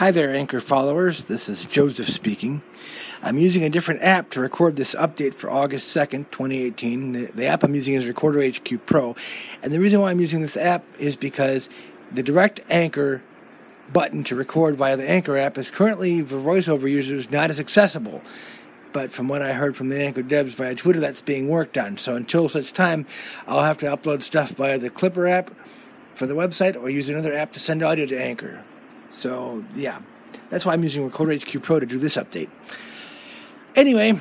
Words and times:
Hi 0.00 0.12
there, 0.12 0.34
Anchor 0.34 0.60
followers. 0.60 1.24
This 1.24 1.46
is 1.46 1.66
Joseph 1.66 2.08
speaking. 2.08 2.62
I'm 3.22 3.36
using 3.36 3.64
a 3.64 3.68
different 3.68 4.00
app 4.00 4.30
to 4.30 4.40
record 4.40 4.76
this 4.76 4.94
update 4.94 5.34
for 5.34 5.50
August 5.50 5.94
2nd, 5.94 6.30
2018. 6.30 7.12
The, 7.12 7.26
the, 7.26 7.44
app 7.44 7.62
I'm 7.62 7.74
using 7.74 7.92
is 7.92 8.08
Recorder 8.08 8.40
HQ 8.48 8.86
Pro. 8.86 9.14
And 9.62 9.70
the 9.70 9.78
reason 9.78 10.00
why 10.00 10.10
I'm 10.10 10.18
using 10.18 10.40
this 10.40 10.56
app 10.56 10.86
is 10.98 11.16
because 11.16 11.68
the 12.10 12.22
direct 12.22 12.62
Anchor 12.70 13.22
button 13.92 14.24
to 14.24 14.36
record 14.36 14.76
via 14.76 14.96
the 14.96 15.06
Anchor 15.06 15.36
app 15.36 15.58
is 15.58 15.70
currently 15.70 16.22
for 16.22 16.36
voiceover 16.36 16.90
users 16.90 17.30
not 17.30 17.50
as 17.50 17.60
accessible. 17.60 18.22
But 18.94 19.12
from 19.12 19.28
what 19.28 19.42
I 19.42 19.52
heard 19.52 19.76
from 19.76 19.90
the 19.90 20.00
Anchor 20.00 20.22
devs 20.22 20.54
via 20.54 20.74
Twitter, 20.76 21.00
that's 21.00 21.20
being 21.20 21.50
worked 21.50 21.76
on. 21.76 21.98
So 21.98 22.16
until 22.16 22.48
such 22.48 22.72
time, 22.72 23.04
I'll 23.46 23.64
have 23.64 23.76
to 23.76 23.86
upload 23.94 24.22
stuff 24.22 24.52
via 24.52 24.78
the 24.78 24.88
Clipper 24.88 25.26
app 25.26 25.50
for 26.14 26.24
the 26.24 26.34
website 26.34 26.74
or 26.74 26.88
use 26.88 27.10
another 27.10 27.34
app 27.34 27.52
to 27.52 27.60
send 27.60 27.82
audio 27.82 28.06
to 28.06 28.18
Anchor. 28.18 28.64
So, 29.12 29.64
yeah, 29.74 30.00
that's 30.50 30.64
why 30.64 30.72
I'm 30.72 30.82
using 30.82 31.04
Recorder 31.04 31.34
HQ 31.34 31.62
Pro 31.62 31.80
to 31.80 31.86
do 31.86 31.98
this 31.98 32.16
update. 32.16 32.50
Anyway, 33.74 34.20